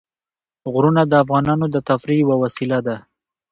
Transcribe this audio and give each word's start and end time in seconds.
غرونه 0.71 1.01
د 1.07 1.13
افغانانو 1.23 1.65
د 1.71 1.77
تفریح 1.89 2.19
یوه 2.23 2.35
وسیله 2.43 2.79
ده. 2.87 2.95